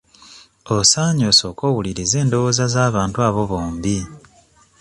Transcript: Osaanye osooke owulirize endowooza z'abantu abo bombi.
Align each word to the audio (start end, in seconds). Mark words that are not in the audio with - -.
Osaanye 0.75 1.23
osooke 1.31 1.63
owulirize 1.69 2.15
endowooza 2.23 2.65
z'abantu 2.73 3.17
abo 3.27 3.41
bombi. 3.49 3.97